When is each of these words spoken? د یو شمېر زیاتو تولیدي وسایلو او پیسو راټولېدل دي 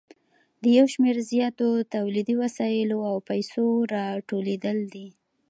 د 0.61 0.63
یو 0.77 0.85
شمېر 0.93 1.17
زیاتو 1.31 1.67
تولیدي 1.95 2.35
وسایلو 2.43 2.97
او 3.09 3.17
پیسو 3.29 3.63
راټولېدل 3.93 4.77
دي 4.93 5.07